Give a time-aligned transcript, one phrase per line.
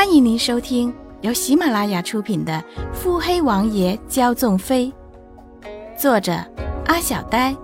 [0.00, 2.54] 欢迎您收听由喜马拉雅出品的
[2.94, 4.90] 《腹黑王爷骄纵妃》，
[5.94, 6.32] 作者
[6.86, 7.54] 阿小呆，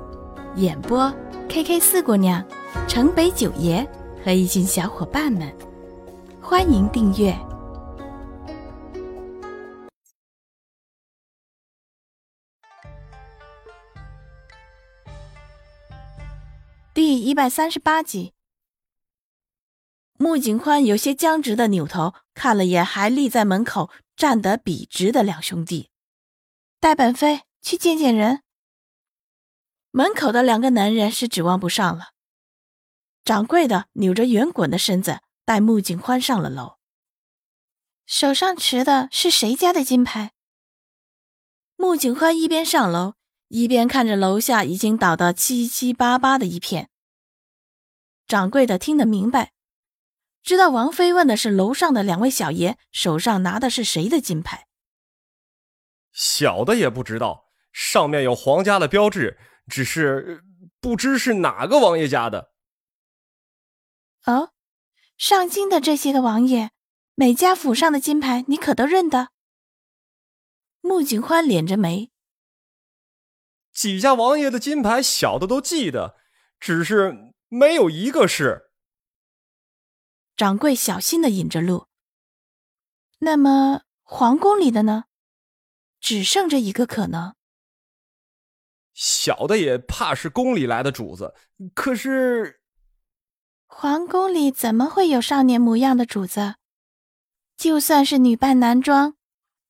[0.57, 1.11] 演播
[1.49, 2.45] K K 四姑娘、
[2.87, 3.89] 城北九爷
[4.23, 5.51] 和一群小伙伴们。
[6.39, 7.35] 欢迎订阅
[16.93, 18.36] 第一百三十八集。
[20.27, 25.89] 穆景欢有些僵直的扭头看了眼还立在门口站得笔直的两兄弟，
[26.81, 28.43] 带本妃去见见人。
[29.93, 32.09] 门口的两个男人是指望不上了。
[33.23, 36.79] 掌柜的扭着圆滚的身子带穆景欢上了楼。
[38.05, 40.33] 手上持的是谁家的金牌？
[41.77, 43.15] 穆景欢一边上楼，
[43.47, 46.91] 一边看着楼下已经倒得七七八八的一片。
[48.27, 49.53] 掌柜的听得明白。
[50.47, 54.69] 知道王妃问的是楼上的两位小爷手上拿的是谁的金牌，
[56.13, 60.45] 小的也不知道，上面有皇家的标志，只是
[60.81, 62.53] 不知是哪个王爷家的。
[64.27, 64.53] 哦，
[65.19, 66.71] 上京的这些个王爷，
[67.17, 69.31] 每家府上的金牌你可都认得？
[70.81, 72.13] 穆景欢敛着眉，
[73.73, 76.15] 几家王爷的金牌，小的都记得，
[76.61, 78.66] 只是没有一个是。
[80.37, 81.87] 掌柜小心的引着路。
[83.19, 85.05] 那么皇宫里的呢？
[85.99, 87.35] 只剩这一个可能。
[88.93, 91.35] 小的也怕是宫里来的主子，
[91.75, 92.61] 可是
[93.67, 96.57] 皇宫里怎么会有少年模样的主子？
[97.57, 99.17] 就算是女扮男装，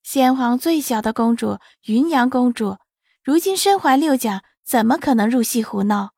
[0.03, 2.78] 先皇最小的公主云阳公主，
[3.22, 6.12] 如今身怀六甲，怎么可能入戏胡闹？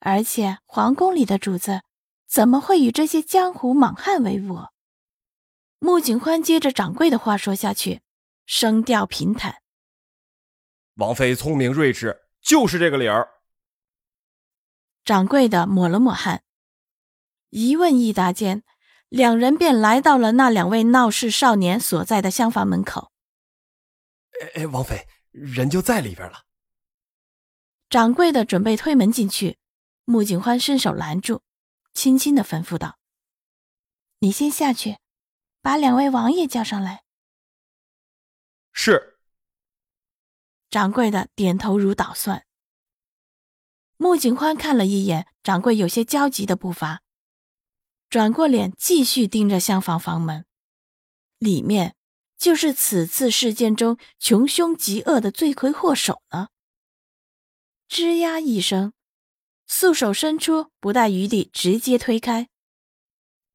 [0.00, 1.82] 而且皇宫里的主子。
[2.28, 4.66] 怎么会与这些江湖莽汉为伍？
[5.78, 8.02] 穆景欢接着掌柜的话说下去，
[8.44, 9.62] 声调平坦
[10.96, 13.28] ：“王妃聪明睿智，就是这个理儿。”
[15.04, 16.42] 掌柜的抹了抹汗，
[17.48, 18.62] 一问一答间，
[19.08, 23.10] 两人便来到了那两位闹事少年所在的厢房门口。
[24.42, 26.42] 哎哎，王妃，人就在里边了。
[27.88, 29.56] 掌柜的准备推门进去，
[30.04, 31.40] 穆景欢伸手拦住。
[31.98, 32.96] 轻轻的吩咐道
[34.22, 34.98] ：“你先下去，
[35.60, 37.02] 把两位王爷叫上来。”
[38.72, 39.18] 是。
[40.70, 42.46] 掌柜的点头如捣蒜。
[43.96, 47.02] 穆景欢看了一眼掌柜有些焦急的步伐，
[48.08, 50.46] 转过脸继续盯着厢房房门，
[51.38, 51.96] 里面
[52.36, 56.50] 就是此次事件中穷凶极恶的罪魁祸首了。
[57.88, 58.92] 吱呀一声。
[59.68, 62.48] 素手伸出，不带余地，直接推开。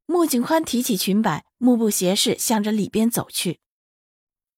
[0.05, 3.59] 穆景欢提起裙摆，目不斜视，向着里边走去，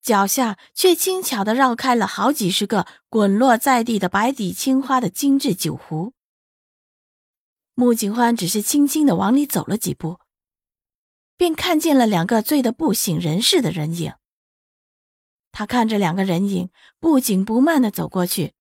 [0.01, 6.13] 脚下却轻巧地绕开了好几十个滚落在地的白底青花的精致酒壶。
[7.73, 10.19] 穆景欢只是轻轻地往里走了几步，
[11.37, 14.13] 便看见了两个醉得不省人事的人影。
[15.51, 18.53] 他看着两个人影，不紧不慢地走过去，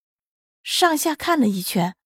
[0.62, 1.96] 上下看了一圈。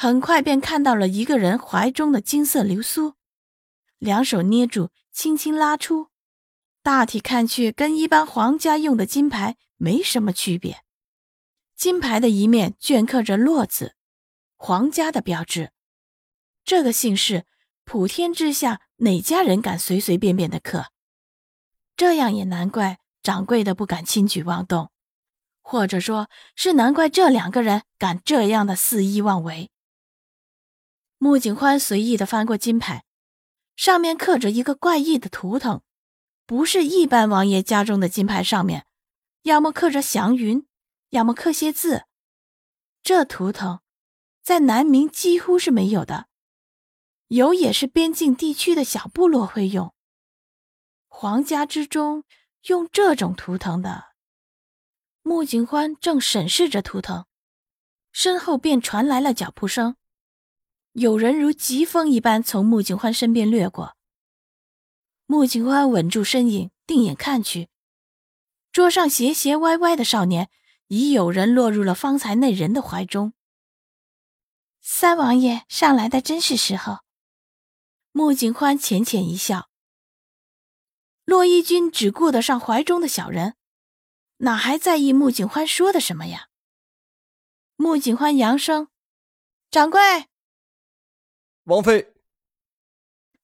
[0.00, 3.14] 很快便看到了一个人怀中的金色流苏，
[3.98, 6.10] 两手捏住，轻轻拉出，
[6.84, 10.84] 大体看去跟一般皇家用的金牌没什么区别。
[11.74, 13.96] 金牌的一面镌刻着“洛”字，
[14.56, 15.72] 皇家的标志。
[16.64, 17.44] 这个姓氏，
[17.84, 20.92] 普天之下哪家人敢随随便便的刻？
[21.96, 24.92] 这样也难怪掌柜的不敢轻举妄动，
[25.60, 29.72] 或者说是难怪这两个人敢这样的肆意妄为。
[31.18, 33.04] 穆景欢随意的翻过金牌，
[33.74, 35.82] 上面刻着一个怪异的图腾，
[36.46, 38.86] 不是一般王爷家中的金牌上面，
[39.42, 40.64] 要么刻着祥云，
[41.10, 42.04] 要么刻些字。
[43.02, 43.80] 这图腾
[44.42, 46.28] 在南明几乎是没有的，
[47.26, 49.92] 有也是边境地区的小部落会用。
[51.08, 52.22] 皇家之中
[52.68, 54.12] 用这种图腾的，
[55.22, 57.26] 穆景欢正审视着图腾，
[58.12, 59.96] 身后便传来了脚步声。
[60.98, 63.96] 有人如疾风一般从穆景欢身边掠过，
[65.26, 67.68] 穆景欢稳住身影，定眼看去，
[68.72, 70.50] 桌上斜斜歪歪的少年
[70.88, 73.32] 已有人落入了方才那人的怀中。
[74.80, 76.98] 三王爷上来的真是时候。
[78.10, 79.68] 穆景欢浅浅一笑。
[81.24, 83.54] 洛一君只顾得上怀中的小人，
[84.38, 86.48] 哪还在意穆景欢说的什么呀？
[87.76, 88.88] 穆景欢扬声
[89.70, 90.00] ：“掌柜。”
[91.68, 92.14] 王妃，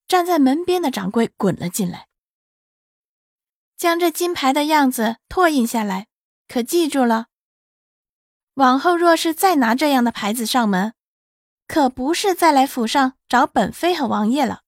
[0.08, 2.08] 站在门边的掌柜滚了进来。
[3.76, 6.06] 将这金牌的样子拓印下来。
[6.48, 7.26] 可记住了，
[8.54, 10.94] 往后若是再拿这样的牌子上门，
[11.66, 14.62] 可不是再来府上找本妃和王爷了。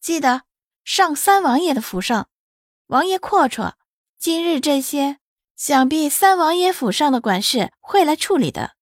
[0.00, 0.42] 记得
[0.84, 2.28] 上三王爷的府上，
[2.86, 3.74] 王爷阔绰，
[4.16, 5.18] 今日这些
[5.56, 8.76] 想必三王爷府上的管事会来处理的。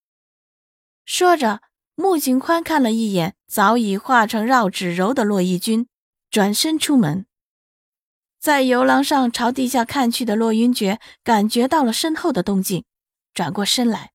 [1.06, 1.62] 说着，
[1.96, 5.88] 穆景宽看了一眼早已化成绕指柔的洛义军，
[6.30, 7.26] 转身出门。
[8.38, 12.84] 在游廊上朝地下看去的骆云珏感觉到了身后的动静，
[13.32, 14.12] 转过身来。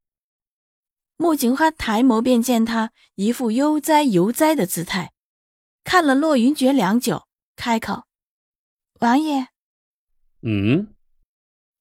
[1.18, 5.12] 穆景欢抬眸便见他一副悠哉游哉的姿态，
[5.84, 8.04] 看了骆云珏良久，开口
[9.02, 9.48] ：“王爷。
[10.44, 10.94] ”“嗯。”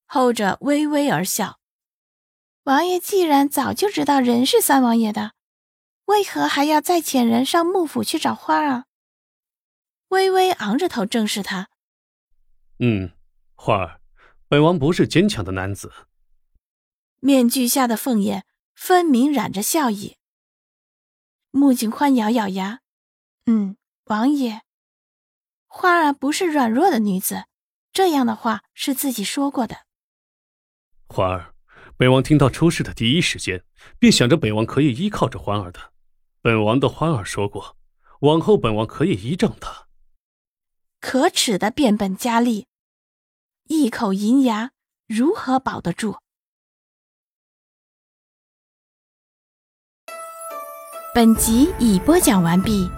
[0.06, 1.61] 后者微微而笑
[2.64, 5.32] ：“王爷既然早就知道人是三王爷的，
[6.10, 8.84] 为何还要再遣人上幕府去找花儿？”
[10.08, 11.68] 微微昂着头正视他。
[12.80, 13.12] 嗯，
[13.54, 14.00] 花儿，
[14.48, 15.92] 本王不是坚强的男子。
[17.20, 20.16] 面具下的凤眼分明染着笑意。
[21.52, 22.80] 穆景欢咬咬牙，
[23.46, 24.62] 嗯，王爷，
[25.66, 27.44] 花儿不是软弱的女子，
[27.92, 29.86] 这样的话是自己说过的。
[31.06, 31.54] 花儿，
[31.96, 33.62] 本王听到出事的第一时间，
[33.98, 35.92] 便想着本王可以依靠着欢儿的。
[36.42, 37.76] 本王的欢儿说过，
[38.20, 39.88] 往后本王可以依仗他。
[40.98, 42.66] 可耻的变本加厉。
[43.64, 44.72] 一口银牙
[45.06, 46.16] 如何保得住？
[51.14, 52.88] 本集已播讲完毕。